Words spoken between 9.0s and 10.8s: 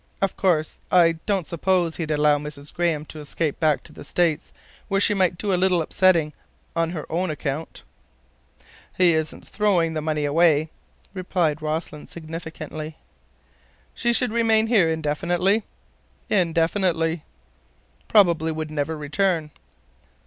isn't throwing the money away,"